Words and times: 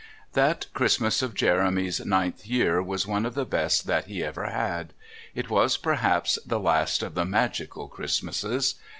That 0.33 0.65
Christmas 0.73 1.21
of 1.21 1.35
Jeremy's 1.35 2.03
ninth 2.03 2.47
year 2.47 2.81
was 2.81 3.05
one 3.05 3.23
of 3.23 3.35
the 3.35 3.45
best 3.45 3.85
that 3.85 4.05
he 4.05 4.23
ever 4.23 4.45
had; 4.47 4.93
it 5.35 5.51
was 5.51 5.77
perhaps 5.77 6.39
the 6.43 6.59
last 6.59 7.03
of 7.03 7.13
the 7.13 7.23
MAGICAL 7.23 7.87
Christmases. 7.89 8.73